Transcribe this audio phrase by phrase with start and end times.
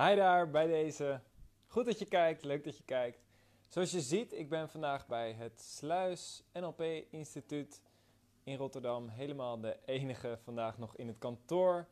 [0.00, 1.20] Hi daar bij deze.
[1.66, 3.24] Goed dat je kijkt, leuk dat je kijkt.
[3.68, 7.82] Zoals je ziet, ik ben vandaag bij het Sluis NLP Instituut
[8.44, 9.08] in Rotterdam.
[9.08, 11.86] Helemaal de enige vandaag nog in het kantoor.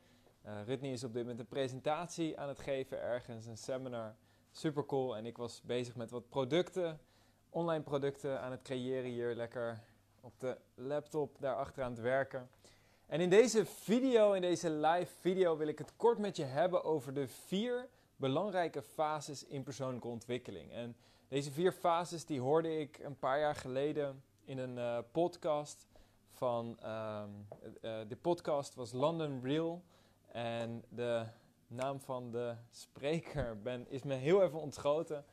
[0.69, 4.17] Uh, is op dit moment een presentatie aan het geven ergens, een seminar.
[4.51, 5.17] Super cool.
[5.17, 7.01] En ik was bezig met wat producten,
[7.51, 9.35] online producten aan het creëren hier.
[9.35, 9.85] Lekker
[10.21, 12.51] op de laptop daarachter aan het werken.
[13.07, 16.85] En in deze video, in deze live video, wil ik het kort met je hebben
[16.85, 20.73] over de vier belangrijke fases in persoonlijke ontwikkeling.
[20.73, 20.97] En
[21.29, 25.87] deze vier fases die hoorde ik een paar jaar geleden in een uh, podcast
[26.31, 27.23] van uh,
[27.81, 29.83] de podcast was London Real
[30.29, 31.25] en de
[31.67, 35.25] naam van de spreker ben, is me heel even ontschoten.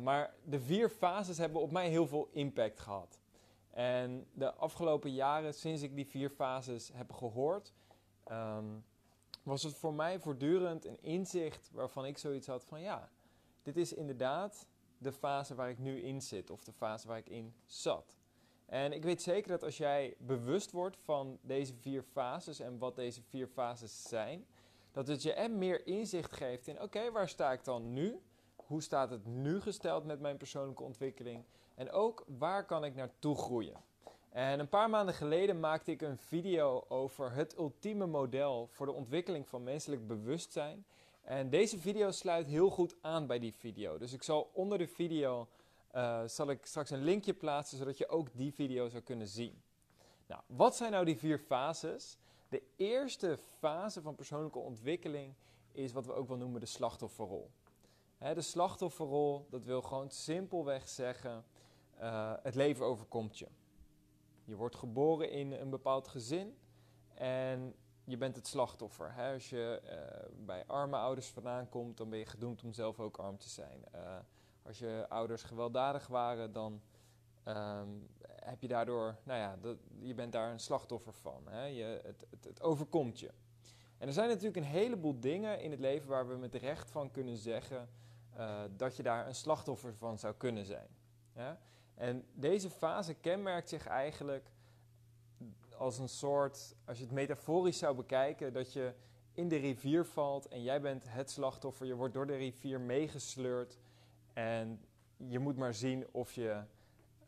[0.00, 3.18] Maar de vier fases hebben op mij heel veel impact gehad.
[3.74, 7.72] En de afgelopen jaren, sinds ik die vier fases heb gehoord,
[8.30, 8.84] um,
[9.42, 13.10] was het voor mij voortdurend een inzicht waarvan ik zoiets had van ja,
[13.62, 14.66] dit is inderdaad
[14.98, 18.16] de fase waar ik nu in zit of de fase waar ik in zat.
[18.66, 22.96] En ik weet zeker dat als jij bewust wordt van deze vier fases en wat
[22.96, 24.46] deze vier fases zijn,
[24.92, 28.20] dat het je en meer inzicht geeft in oké, waar sta ik dan nu?
[28.56, 31.44] Hoe staat het nu gesteld met mijn persoonlijke ontwikkeling?
[31.74, 33.82] En ook waar kan ik naartoe groeien?
[34.30, 38.92] En een paar maanden geleden maakte ik een video over het ultieme model voor de
[38.92, 40.84] ontwikkeling van menselijk bewustzijn.
[41.22, 43.98] En deze video sluit heel goed aan bij die video.
[43.98, 45.48] Dus ik zal onder de video
[45.94, 49.62] uh, zal ik straks een linkje plaatsen zodat je ook die video zou kunnen zien.
[50.26, 52.18] Nou, wat zijn nou die vier fases?
[52.48, 55.34] De eerste fase van persoonlijke ontwikkeling
[55.72, 57.50] is wat we ook wel noemen de slachtofferrol.
[58.18, 61.44] de slachtofferrol, dat wil gewoon simpelweg zeggen,
[62.00, 63.46] uh, het leven overkomt je.
[64.44, 66.56] Je wordt geboren in een bepaald gezin
[67.14, 69.14] en je bent het slachtoffer.
[69.14, 69.32] Hè?
[69.32, 73.16] Als je uh, bij arme ouders vandaan komt, dan ben je gedoemd om zelf ook
[73.16, 73.84] arm te zijn.
[73.94, 74.16] Uh,
[74.62, 76.82] als je ouders gewelddadig waren, dan
[77.44, 81.42] um, heb je daardoor, nou ja, dat, je bent daar een slachtoffer van.
[81.48, 81.64] Hè?
[81.64, 83.30] Je, het, het, overkomt je.
[83.98, 87.10] En er zijn natuurlijk een heleboel dingen in het leven waar we met recht van
[87.10, 87.88] kunnen zeggen
[88.76, 90.88] dat je daar een slachtoffer van zou kunnen zijn.
[91.34, 91.58] Ja?
[91.94, 94.50] En deze fase kenmerkt zich eigenlijk
[95.78, 98.94] als een soort, als je het metaforisch zou bekijken, dat je
[99.32, 101.86] in de rivier valt en jij bent het slachtoffer.
[101.86, 103.78] Je wordt door de rivier meegesleurd
[104.32, 104.84] en
[105.16, 106.62] je moet maar zien of je,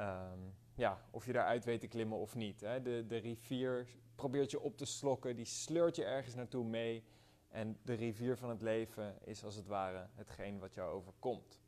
[0.01, 2.61] um, ja, of je daaruit weet te klimmen of niet.
[2.61, 2.83] Hè.
[2.83, 7.05] De, de rivier probeert je op te slokken, die sleurt je ergens naartoe mee.
[7.49, 11.61] En de rivier van het leven is als het ware hetgeen wat jou overkomt.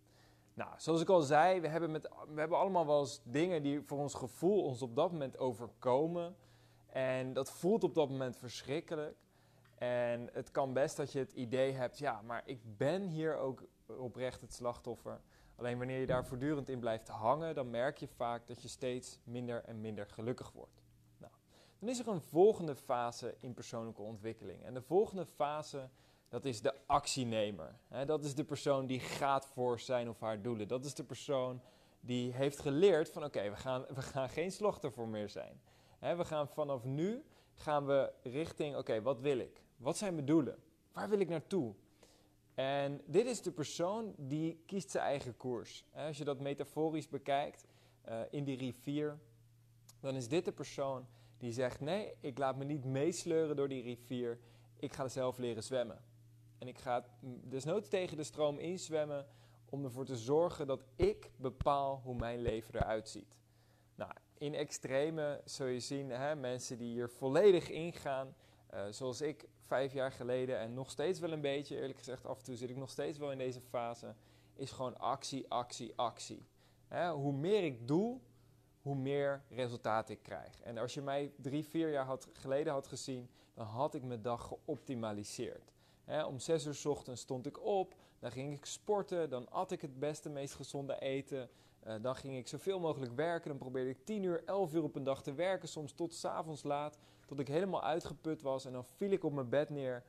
[0.59, 3.81] Nou, zoals ik al zei, we hebben, met, we hebben allemaal wel eens dingen die
[3.81, 6.37] voor ons gevoel ons op dat moment overkomen.
[6.87, 9.17] En dat voelt op dat moment verschrikkelijk.
[9.75, 13.65] En het kan best dat je het idee hebt, ja, maar ik ben hier ook
[13.87, 15.21] oprecht het slachtoffer.
[15.57, 19.21] Alleen wanneer je daar voortdurend in blijft hangen, dan merk je vaak dat je steeds
[19.25, 20.83] minder en minder gelukkig wordt.
[21.19, 21.33] Nou,
[21.79, 24.63] dan is er een volgende fase in persoonlijke ontwikkeling.
[24.63, 25.89] En de volgende fase
[26.29, 27.79] dat is de actienemer.
[28.07, 30.69] dat is de persoon die gaat voor zijn of haar doelen.
[30.69, 31.61] Dat is de persoon
[32.01, 35.61] die heeft geleerd van oké, we, gaan, we gaan geen slachtoffer meer zijn.
[35.99, 37.25] we gaan vanaf nu
[37.55, 39.63] gaan we richting oké, wat wil ik?
[39.77, 40.59] Wat zijn mijn doelen?
[40.93, 41.75] Waar wil ik naartoe?
[42.55, 45.85] En dit is de persoon die kiest zijn eigen koers.
[45.95, 47.67] als je dat metaforisch bekijkt
[48.09, 49.19] uh, in die rivier,
[50.01, 51.07] dan is dit de persoon
[51.39, 54.39] die zegt: nee, ik laat me niet meesleuren door die rivier.
[54.77, 56.05] Ik ga zelf leren zwemmen.
[56.59, 57.05] En ik ga
[57.45, 59.27] desnoods tegen de stroom inzwemmen
[59.71, 63.37] om ervoor te zorgen dat ik bepaal hoe mijn leven eruit ziet.
[63.95, 68.35] Nou, in extreme zul je zien hè, mensen die hier volledig ingaan.
[68.75, 72.39] Uh, zoals ik vijf jaar geleden en nog steeds wel een beetje, eerlijk gezegd, af
[72.39, 74.15] en toe zit ik nog steeds wel in deze fase.
[74.55, 76.47] Is gewoon actie, actie, actie.
[76.89, 78.21] Hè, hoe meer ik doe,
[78.83, 80.61] hoe meer resultaat ik krijg.
[80.61, 84.23] En als je mij drie, vier jaar had, geleden had gezien, dan had ik mijn
[84.23, 85.73] dag geoptimaliseerd
[86.27, 89.99] om zes uur ochtends stond ik op, dan ging ik sporten, dan at ik het
[89.99, 91.51] beste, meest gezonde eten.
[91.87, 94.95] Uh, dan ging ik zoveel mogelijk werken, dan probeerde ik 10 uur, 11 uur op
[94.95, 98.65] een dag te werken, soms tot s avonds laat, tot ik helemaal uitgeput was.
[98.65, 100.05] En dan viel ik op mijn bed neer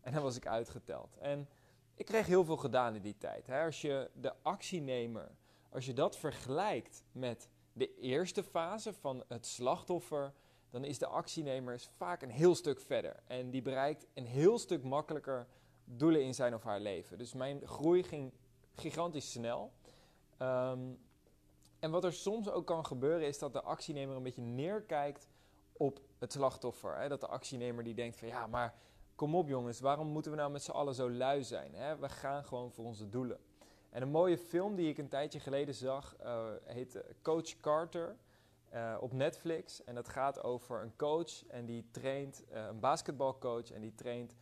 [0.00, 1.16] en dan was ik uitgeteld.
[1.18, 1.48] En
[1.94, 3.50] ik kreeg heel veel gedaan in die tijd.
[3.50, 5.30] Als je de actienemer,
[5.70, 10.32] als je dat vergelijkt met de eerste fase van het slachtoffer,
[10.74, 13.22] dan is de actienemer vaak een heel stuk verder.
[13.26, 15.46] En die bereikt een heel stuk makkelijker
[15.84, 17.18] doelen in zijn of haar leven.
[17.18, 18.32] Dus mijn groei ging
[18.72, 19.72] gigantisch snel.
[20.38, 20.98] Um,
[21.78, 25.28] en wat er soms ook kan gebeuren is dat de actienemer een beetje neerkijkt
[25.72, 26.96] op het slachtoffer.
[26.96, 27.08] Hè?
[27.08, 28.74] Dat de actienemer die denkt van ja, maar
[29.14, 31.74] kom op jongens, waarom moeten we nou met z'n allen zo lui zijn?
[31.74, 31.96] Hè?
[31.96, 33.38] We gaan gewoon voor onze doelen.
[33.90, 38.16] En een mooie film die ik een tijdje geleden zag, uh, heet Coach Carter
[38.74, 39.84] uh, op Netflix.
[39.84, 44.34] En dat gaat over een coach en die traint, uh, een basketbalcoach en die traint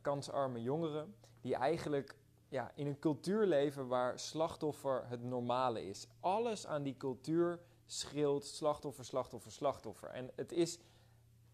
[0.00, 1.14] kansarme jongeren.
[1.40, 2.16] Die eigenlijk
[2.48, 6.06] ja, in een cultuur leven waar slachtoffer het normale is.
[6.20, 10.08] Alles aan die cultuur schreeuwt slachtoffer, slachtoffer, slachtoffer.
[10.08, 10.78] En het is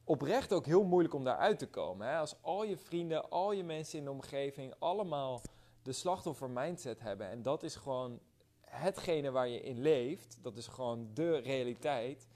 [0.05, 2.07] oprecht ook heel moeilijk om daaruit te komen.
[2.07, 2.19] Hè?
[2.19, 5.41] Als al je vrienden, al je mensen in de omgeving allemaal
[5.83, 7.29] de slachtoffer mindset hebben.
[7.29, 8.21] En dat is gewoon
[8.75, 10.39] hetgene waar je in leeft.
[10.43, 12.27] Dat is gewoon de realiteit.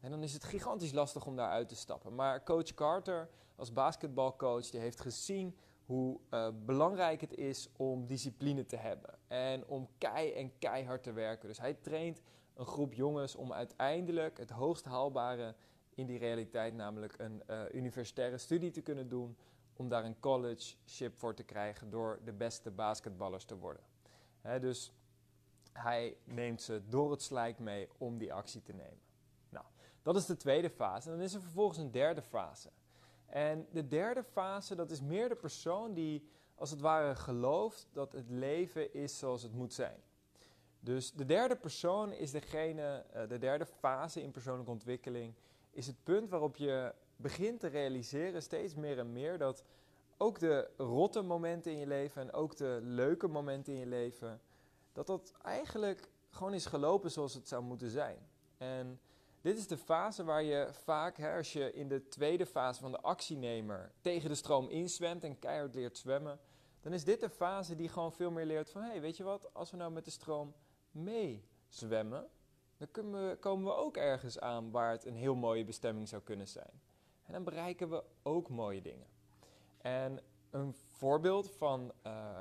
[0.00, 2.14] En dan is het gigantisch lastig om daaruit te stappen.
[2.14, 5.56] Maar coach Carter als basketbalcoach, die heeft gezien
[5.86, 9.14] hoe uh, belangrijk het is om discipline te hebben.
[9.28, 11.48] En om kei en keihard te werken.
[11.48, 12.20] Dus hij traint
[12.54, 15.54] een groep jongens om uiteindelijk het hoogst haalbare
[15.94, 19.36] in die realiteit, namelijk een uh, universitaire studie te kunnen doen,
[19.76, 23.82] om daar een college-ship voor te krijgen door de beste basketballers te worden.
[24.60, 24.92] dus
[25.78, 29.00] hij neemt ze door het slijk mee om die actie te nemen.
[29.48, 29.64] Nou,
[30.02, 31.10] dat is de tweede fase.
[31.10, 32.70] En dan is er vervolgens een derde fase.
[33.26, 38.12] En de derde fase, dat is meer de persoon die als het ware gelooft dat
[38.12, 40.02] het leven is zoals het moet zijn.
[40.80, 45.34] Dus de derde persoon is degene, uh, de derde fase in persoonlijke ontwikkeling,
[45.70, 49.64] is het punt waarop je begint te realiseren steeds meer en meer dat
[50.16, 54.40] ook de rotte momenten in je leven en ook de leuke momenten in je leven,
[54.94, 58.18] dat dat eigenlijk gewoon is gelopen zoals het zou moeten zijn.
[58.58, 59.00] En
[59.40, 63.00] dit is de fase waar je vaak, als je in de tweede fase van de
[63.00, 66.40] actienemer tegen de stroom inzwemt en keihard leert zwemmen,
[66.80, 69.24] dan is dit de fase die gewoon veel meer leert van, hé, hey, weet je
[69.24, 70.54] wat, als we nou met de stroom
[70.90, 72.28] mee zwemmen,
[72.76, 76.48] dan we, komen we ook ergens aan waar het een heel mooie bestemming zou kunnen
[76.48, 76.80] zijn.
[77.22, 79.06] En dan bereiken we ook mooie dingen.
[79.78, 80.20] En
[80.50, 82.40] een voorbeeld van uh,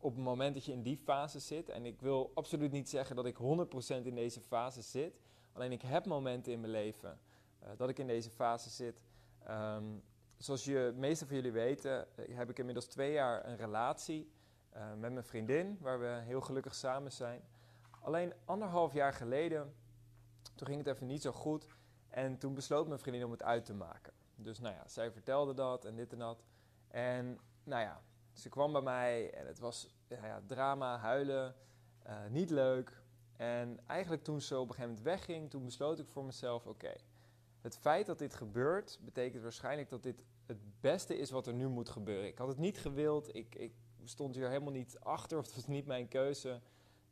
[0.00, 3.16] op het moment dat je in die fase zit, en ik wil absoluut niet zeggen
[3.16, 5.20] dat ik 100% in deze fase zit,
[5.52, 7.18] alleen ik heb momenten in mijn leven
[7.62, 9.00] uh, dat ik in deze fase zit.
[9.50, 10.02] Um,
[10.36, 14.30] zoals je meeste van jullie weten, eh, heb ik inmiddels twee jaar een relatie
[14.76, 17.42] uh, met mijn vriendin, waar we heel gelukkig samen zijn.
[18.00, 19.74] Alleen anderhalf jaar geleden,
[20.54, 21.66] toen ging het even niet zo goed.
[22.08, 24.12] En toen besloot mijn vriendin om het uit te maken.
[24.34, 26.44] Dus nou ja, zij vertelde dat en dit en dat.
[26.88, 28.02] En nou ja,
[28.38, 31.54] ze kwam bij mij en het was ja, ja, drama, huilen,
[32.06, 33.02] uh, niet leuk.
[33.36, 36.94] En eigenlijk toen ze op een gegeven moment wegging, toen besloot ik voor mezelf: oké,
[37.60, 41.68] het feit dat dit gebeurt, betekent waarschijnlijk dat dit het beste is wat er nu
[41.68, 42.26] moet gebeuren.
[42.26, 43.72] Ik had het niet gewild, ik, ik
[44.04, 46.60] stond hier helemaal niet achter, of het was niet mijn keuze.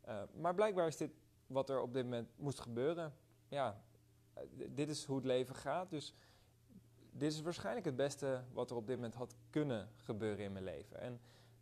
[0.07, 1.11] Uh, maar blijkbaar is dit
[1.47, 3.13] wat er op dit moment moest gebeuren.
[3.47, 3.81] Ja,
[4.37, 5.89] uh, dit is hoe het leven gaat.
[5.89, 6.13] Dus
[7.17, 10.63] dit is waarschijnlijk het beste wat er op dit moment had kunnen gebeuren in mijn
[10.63, 10.99] leven.
[10.99, 11.19] En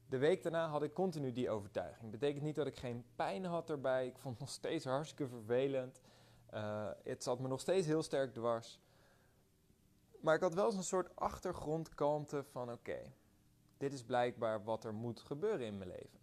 [0.08, 2.12] de week daarna had ik continu die overtuiging.
[2.12, 4.08] Betekent niet dat ik geen pijn had erbij.
[4.08, 6.02] Ik vond het nog steeds hartstikke vervelend.
[6.54, 8.80] Uh, het zat me nog steeds heel sterk dwars.
[10.20, 13.14] Maar ik had wel eens een soort achtergrondkalmte van oké,
[13.78, 16.20] dit is blijkbaar wat er moet gebeuren in mijn leven.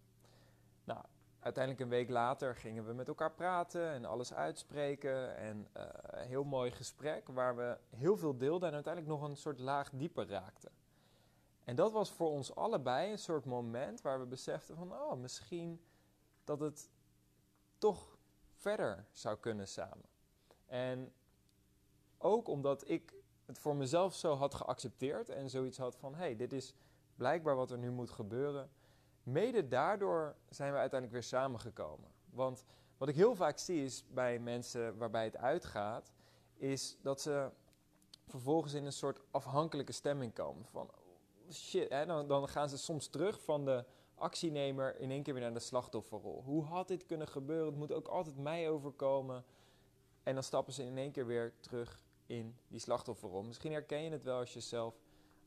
[1.43, 5.35] Uiteindelijk een week later gingen we met elkaar praten en alles uitspreken.
[5.35, 9.59] En een heel mooi gesprek waar we heel veel deelden en uiteindelijk nog een soort
[9.59, 10.71] laag dieper raakten.
[11.63, 15.81] En dat was voor ons allebei een soort moment waar we beseften van, oh, misschien
[16.43, 16.89] dat het
[17.77, 18.17] toch
[18.53, 20.05] verder zou kunnen samen.
[20.65, 21.13] En
[22.17, 23.13] ook omdat ik
[23.45, 26.73] het voor mezelf zo had geaccepteerd en zoiets had van, hey, dit is
[27.15, 28.69] blijkbaar wat er nu moet gebeuren
[29.23, 32.11] mede daardoor zijn we uiteindelijk weer samengekomen.
[32.29, 32.65] Want
[32.97, 36.13] wat ik heel vaak zie is bij mensen waarbij het uitgaat,
[36.53, 37.49] is dat ze
[38.27, 40.65] vervolgens in een soort afhankelijke stemming komen.
[40.65, 40.91] Van
[41.51, 45.43] shit, hè, dan, dan gaan ze soms terug van de actienemer in één keer weer
[45.43, 46.43] naar de slachtofferrol.
[46.43, 47.67] Hoe had dit kunnen gebeuren?
[47.67, 49.45] Het moet ook altijd mij overkomen.
[50.23, 53.43] En dan stappen ze in één keer weer terug in die slachtofferrol.
[53.43, 54.95] Misschien herken je het wel als je zelf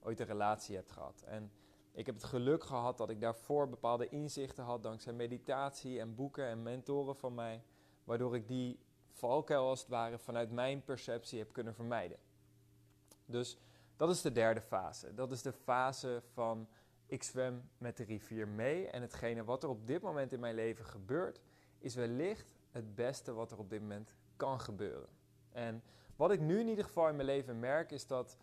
[0.01, 1.23] ooit een relatie hebt gehad.
[1.23, 1.53] En
[1.97, 6.47] ik heb het geluk gehad dat ik daarvoor bepaalde inzichten had dankzij meditatie en boeken
[6.47, 7.63] en mentoren van mij,
[8.05, 8.79] waardoor ik die
[9.11, 12.19] valkuil als het ware vanuit mijn perceptie heb kunnen vermijden.
[13.25, 13.59] Dus
[13.97, 15.15] dat is de derde fase.
[15.15, 16.69] Dat is de fase van
[17.07, 20.55] ik zwem met de rivier mee en hetgene wat er op dit moment in mijn
[20.55, 21.41] leven gebeurt,
[21.79, 25.09] is wellicht het beste wat er op dit moment kan gebeuren.
[25.51, 25.83] En
[26.17, 28.37] wat ik nu in ieder geval in mijn leven merk is dat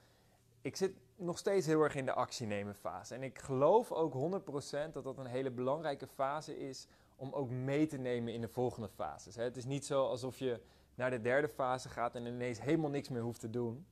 [0.63, 3.15] ik zit nog steeds heel erg in de actienemen fase.
[3.15, 4.41] En ik geloof ook
[4.87, 8.47] 100% dat dat een hele belangrijke fase is om ook mee te nemen in de
[8.47, 9.35] volgende fases.
[9.35, 10.61] Het is niet zo alsof je
[10.95, 13.85] naar de derde fase gaat en ineens helemaal niks meer hoeft te doen.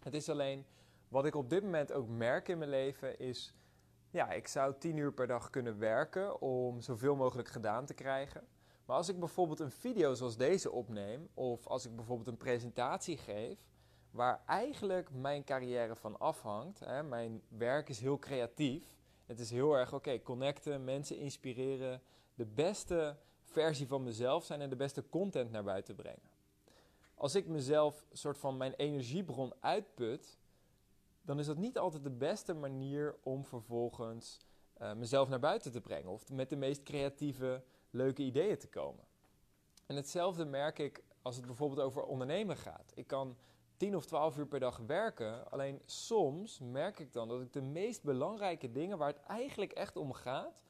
[0.00, 0.66] Het is alleen
[1.08, 3.54] wat ik op dit moment ook merk in mijn leven is,
[4.10, 8.46] ja, ik zou tien uur per dag kunnen werken om zoveel mogelijk gedaan te krijgen.
[8.84, 13.16] Maar als ik bijvoorbeeld een video zoals deze opneem, of als ik bijvoorbeeld een presentatie
[13.16, 13.58] geef,
[14.14, 18.96] waar eigenlijk mijn carrière van afhangt, hè, mijn werk is heel creatief.
[19.26, 22.02] Het is heel erg, oké, connecten, mensen inspireren,
[22.34, 26.30] de beste versie van mezelf zijn en de beste content naar buiten brengen.
[27.14, 30.38] Als ik mezelf soort van mijn energiebron uitput,
[31.22, 34.38] dan is dat niet altijd de beste manier om vervolgens
[34.78, 39.04] uh, mezelf naar buiten te brengen of met de meest creatieve, leuke ideeën te komen.
[39.86, 42.92] En hetzelfde merk ik als het bijvoorbeeld over ondernemen gaat.
[42.94, 43.36] Ik kan
[43.76, 47.62] 10 of 12 uur per dag werken, alleen soms merk ik dan dat ik de
[47.62, 50.62] meest belangrijke dingen waar het eigenlijk echt om gaat,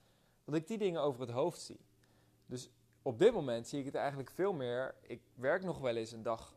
[0.45, 1.81] dat ik die dingen over het hoofd zie.
[2.47, 2.71] Dus
[3.03, 4.95] op dit moment zie ik het eigenlijk veel meer.
[5.01, 6.57] Ik werk nog wel eens een dag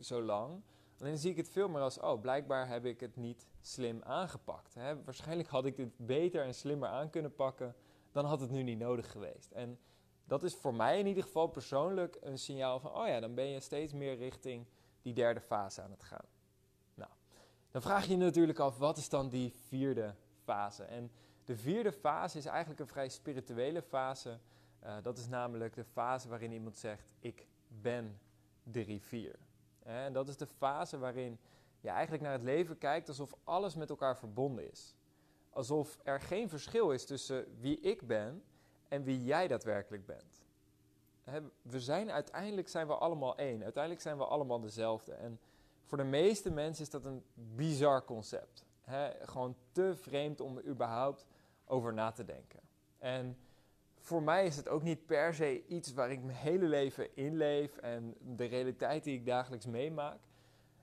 [0.00, 0.62] zo lang.
[1.00, 4.74] Alleen zie ik het veel meer als, oh, blijkbaar heb ik het niet slim aangepakt.
[4.74, 5.02] Hè?
[5.02, 7.74] Waarschijnlijk had ik dit beter en slimmer aan kunnen pakken,
[8.12, 9.50] dan had het nu niet nodig geweest.
[9.50, 9.78] En
[10.24, 13.46] dat is voor mij in ieder geval persoonlijk een signaal van, oh ja, dan ben
[13.46, 14.66] je steeds meer richting
[15.06, 16.26] die derde fase aan het gaan.
[16.94, 17.10] Nou,
[17.70, 20.84] dan vraag je je natuurlijk af, wat is dan die vierde fase?
[20.84, 21.10] En
[21.44, 24.38] de vierde fase is eigenlijk een vrij spirituele fase.
[24.84, 28.20] Uh, dat is namelijk de fase waarin iemand zegt: Ik ben
[28.62, 29.38] de rivier.
[29.82, 31.38] En dat is de fase waarin
[31.80, 34.94] je eigenlijk naar het leven kijkt alsof alles met elkaar verbonden is.
[35.50, 38.42] Alsof er geen verschil is tussen wie ik ben
[38.88, 40.45] en wie jij daadwerkelijk bent.
[41.62, 43.62] We zijn uiteindelijk zijn we allemaal één.
[43.62, 45.12] Uiteindelijk zijn we allemaal dezelfde.
[45.12, 45.40] En
[45.84, 48.64] voor de meeste mensen is dat een bizar concept.
[49.22, 51.26] gewoon te vreemd om er überhaupt
[51.64, 52.60] over na te denken.
[52.98, 53.38] En
[53.98, 57.36] voor mij is het ook niet per se iets waar ik mijn hele leven in
[57.36, 60.20] leef en de realiteit die ik dagelijks meemaak.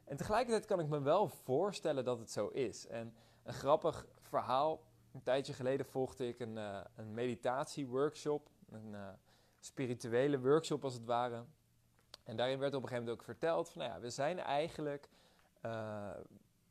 [0.03, 2.87] En tegelijkertijd kan ik me wel voorstellen dat het zo is.
[2.87, 4.81] En een grappig verhaal.
[5.13, 9.07] Een tijdje geleden volgde ik een, uh, een meditatieworkshop, een uh,
[9.65, 11.43] spirituele workshop als het ware.
[12.23, 15.09] En daarin werd op een gegeven moment ook verteld van, nou ja, we zijn eigenlijk
[15.65, 16.11] uh,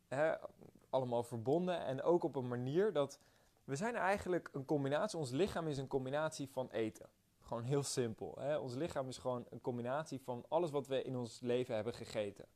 [0.08, 0.34] hè,
[0.90, 3.20] allemaal verbonden en ook op een manier dat
[3.64, 7.08] we zijn eigenlijk een combinatie, ons lichaam is een combinatie van eten.
[7.40, 8.34] Gewoon heel simpel.
[8.38, 8.58] Hè?
[8.58, 12.46] Ons lichaam is gewoon een combinatie van alles wat we in ons leven hebben gegeten.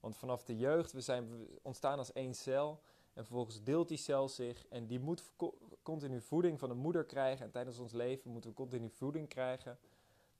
[0.00, 2.80] Want vanaf de jeugd, we zijn ontstaan als één cel.
[3.12, 5.30] En vervolgens deelt die cel zich en die moet
[5.82, 7.44] continu voeding van de moeder krijgen.
[7.44, 9.78] En tijdens ons leven moeten we continu voeding krijgen.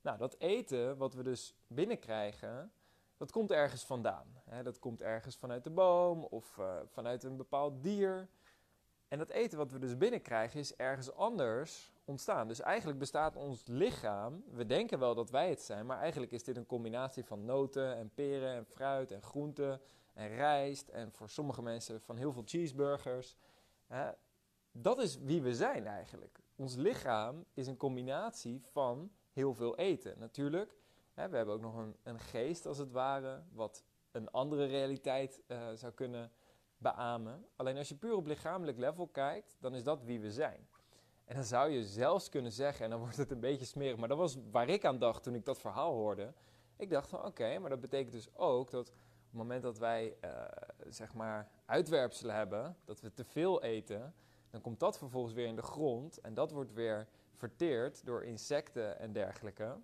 [0.01, 2.71] Nou, dat eten wat we dus binnenkrijgen,
[3.17, 4.41] dat komt ergens vandaan.
[4.63, 8.29] Dat komt ergens vanuit de boom of uh, vanuit een bepaald dier.
[9.07, 12.47] En dat eten wat we dus binnenkrijgen is ergens anders ontstaan.
[12.47, 16.43] Dus eigenlijk bestaat ons lichaam, we denken wel dat wij het zijn, maar eigenlijk is
[16.43, 19.81] dit een combinatie van noten en peren en fruit en groenten
[20.13, 23.37] en rijst en voor sommige mensen van heel veel cheeseburgers.
[24.73, 26.39] Dat is wie we zijn eigenlijk.
[26.55, 30.19] Ons lichaam is een combinatie van heel veel eten.
[30.19, 30.75] Natuurlijk,
[31.13, 35.41] hè, we hebben ook nog een, een, geest als het ware, wat een andere realiteit
[35.47, 36.31] uh, zou kunnen
[36.77, 37.45] beamen.
[37.55, 40.67] Alleen als je puur op lichamelijk level kijkt, dan is dat wie we zijn.
[41.25, 44.07] En dan zou je zelfs kunnen zeggen, en dan wordt het een beetje smerig, maar
[44.07, 46.33] dat was waar ik aan dacht toen ik dat verhaal hoorde.
[46.77, 48.95] Ik dacht van oké, maar dat betekent dus ook dat op
[49.29, 50.45] het moment dat wij uh,
[50.89, 54.13] zeg maar uitwerpselen hebben, dat we te veel eten,
[54.53, 58.99] dan komt dat vervolgens weer in de grond en dat wordt weer verteerd door insecten
[58.99, 59.77] en dergelijke.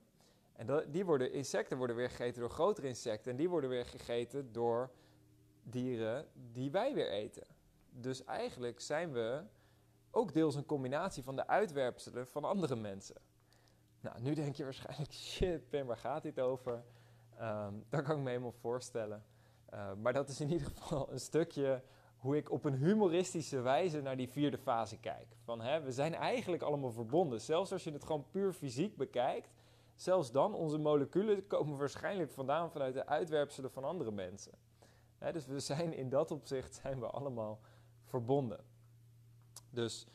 [0.53, 3.85] En dat, die worden, insecten worden weer gegeten door grotere insecten en die worden weer
[3.85, 4.91] gegeten door
[5.63, 7.47] dieren die wij weer eten.
[7.89, 9.43] Dus eigenlijk zijn we
[10.11, 13.21] ook deels een combinatie van de uitwerpselen van andere mensen.
[13.99, 16.73] Nou, nu denk je waarschijnlijk, shit, Ben, waar gaat dit over?
[16.73, 16.83] Um,
[17.37, 19.25] ehm, dat kan ik me helemaal voorstellen.
[19.73, 21.83] Uh, maar dat is in ieder geval een stukje
[22.19, 25.27] hoe ik op een humoristische wijze naar die vierde fase kijk.
[25.43, 27.41] Van, hè, we zijn eigenlijk allemaal verbonden.
[27.41, 29.53] Zelfs als je het gewoon puur fysiek bekijkt,
[29.95, 34.53] zelfs dan, onze moleculen komen waarschijnlijk vandaan vanuit de uitwerpselen van andere mensen
[35.19, 37.59] dus we zijn in dat opzicht zijn we allemaal
[38.03, 38.65] verbonden.
[39.69, 40.07] Dus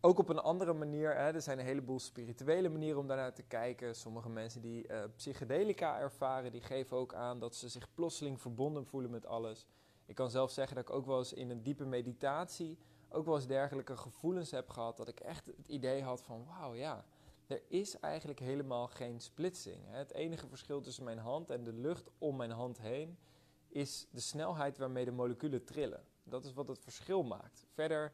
[0.00, 3.42] ook op een andere manier, hè, er zijn een heleboel spirituele manieren om daarnaar te
[3.42, 3.94] kijken.
[3.94, 8.86] Sommige mensen die uh, psychedelica ervaren, die geven ook aan dat ze zich plotseling verbonden
[8.86, 9.66] voelen met alles.
[10.06, 12.78] Ik kan zelf zeggen dat ik ook wel eens in een diepe meditatie
[13.08, 14.96] ook wel eens dergelijke gevoelens heb gehad.
[14.96, 17.04] Dat ik echt het idee had van wauw ja,
[17.46, 19.80] er is eigenlijk helemaal geen splitsing.
[19.86, 23.18] Het enige verschil tussen mijn hand en de lucht om mijn hand heen
[23.68, 26.04] is de snelheid waarmee de moleculen trillen.
[26.24, 27.66] Dat is wat het verschil maakt.
[27.72, 28.12] Verder,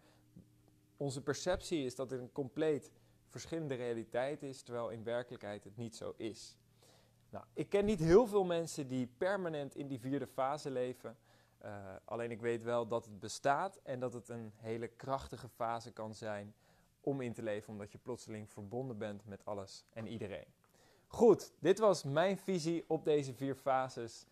[0.97, 2.92] onze perceptie is dat het een compleet
[3.26, 6.57] verschillende realiteit is, terwijl in werkelijkheid het niet zo is.
[7.30, 11.16] Nou, ik ken niet heel veel mensen die permanent in die vierde fase leven.
[11.65, 15.93] Uh, alleen ik weet wel dat het bestaat en dat het een hele krachtige fase
[15.93, 16.55] kan zijn
[17.00, 20.47] om in te leven, omdat je plotseling verbonden bent met alles en iedereen.
[21.07, 24.27] Goed, dit was mijn visie op deze vier fases.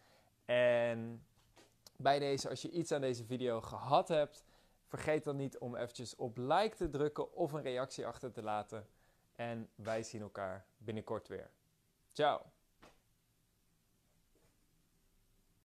[0.44, 1.26] En
[1.96, 4.44] bij deze, als je iets aan deze video gehad hebt,
[4.86, 8.86] vergeet dan niet om eventjes op like te drukken of een reactie achter te laten.
[9.34, 11.50] En wij zien elkaar binnenkort weer.
[12.12, 12.55] Ciao!